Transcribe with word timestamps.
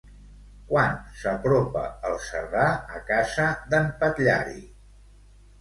Quan 0.71 0.95
s'apropa 1.23 1.83
el 2.09 2.17
Cerdà 2.29 2.65
a 3.01 3.05
casa 3.13 3.47
d'en 3.75 3.89
Patllari? 4.03 4.61